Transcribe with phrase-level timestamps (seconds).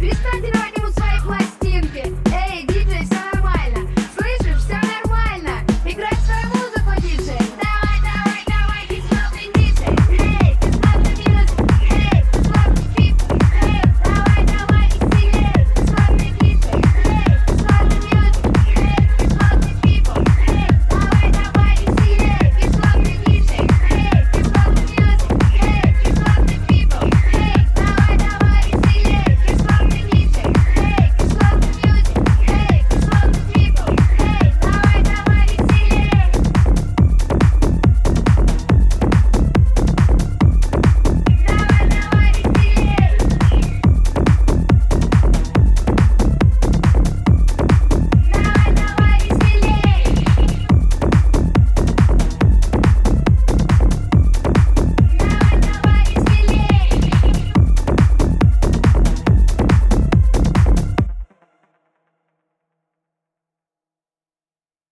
[0.00, 0.65] Lütfen dinle.